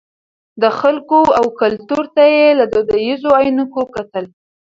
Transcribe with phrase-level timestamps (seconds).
[0.61, 4.25] د خلکو او کلتور ته یې له دودیزو عینکو کتل.